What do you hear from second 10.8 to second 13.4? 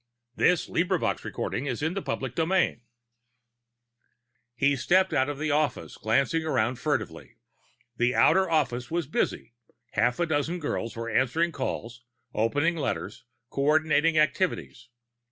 were answering calls, opening letters,